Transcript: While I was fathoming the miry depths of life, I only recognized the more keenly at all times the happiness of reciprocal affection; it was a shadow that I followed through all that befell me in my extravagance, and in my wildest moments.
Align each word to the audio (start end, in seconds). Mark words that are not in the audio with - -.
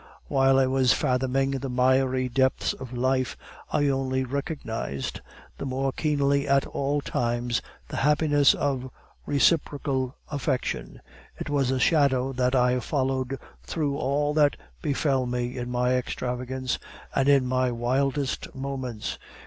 While 0.25 0.57
I 0.57 0.65
was 0.65 0.93
fathoming 0.93 1.51
the 1.51 1.69
miry 1.69 2.27
depths 2.27 2.73
of 2.73 2.91
life, 2.97 3.37
I 3.71 3.87
only 3.87 4.23
recognized 4.23 5.21
the 5.59 5.65
more 5.67 5.91
keenly 5.91 6.47
at 6.47 6.65
all 6.65 7.01
times 7.01 7.61
the 7.87 7.97
happiness 7.97 8.55
of 8.55 8.89
reciprocal 9.27 10.15
affection; 10.31 11.01
it 11.39 11.51
was 11.51 11.69
a 11.69 11.79
shadow 11.79 12.33
that 12.33 12.55
I 12.55 12.79
followed 12.79 13.37
through 13.61 13.95
all 13.95 14.33
that 14.33 14.55
befell 14.81 15.27
me 15.27 15.55
in 15.55 15.69
my 15.69 15.93
extravagance, 15.95 16.79
and 17.13 17.29
in 17.29 17.45
my 17.45 17.69
wildest 17.71 18.55
moments. 18.55 19.19